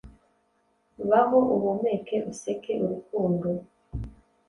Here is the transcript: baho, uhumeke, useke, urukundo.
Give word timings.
baho, 1.09 1.37
uhumeke, 1.55 2.15
useke, 2.31 2.73
urukundo. 2.83 3.47